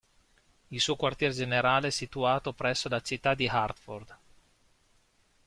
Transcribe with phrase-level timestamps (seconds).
[0.69, 4.17] Il suo quartier generale è situato presso la città di Hartford.